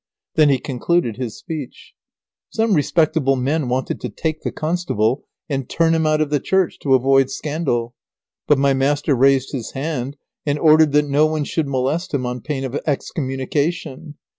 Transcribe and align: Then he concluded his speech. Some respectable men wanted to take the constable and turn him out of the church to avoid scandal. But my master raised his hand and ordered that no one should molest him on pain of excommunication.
Then 0.33 0.49
he 0.49 0.57
concluded 0.57 1.17
his 1.17 1.37
speech. 1.37 1.93
Some 2.49 2.73
respectable 2.73 3.35
men 3.35 3.69
wanted 3.69 4.01
to 4.01 4.09
take 4.09 4.41
the 4.41 4.51
constable 4.51 5.25
and 5.47 5.69
turn 5.69 5.93
him 5.93 6.07
out 6.07 6.21
of 6.21 6.31
the 6.31 6.39
church 6.39 6.79
to 6.79 6.95
avoid 6.95 7.29
scandal. 7.29 7.93
But 8.47 8.57
my 8.57 8.73
master 8.73 9.13
raised 9.13 9.51
his 9.51 9.73
hand 9.73 10.17
and 10.43 10.57
ordered 10.57 10.91
that 10.93 11.07
no 11.07 11.27
one 11.27 11.43
should 11.43 11.67
molest 11.67 12.15
him 12.15 12.25
on 12.25 12.41
pain 12.41 12.63
of 12.63 12.73
excommunication. 12.87 14.15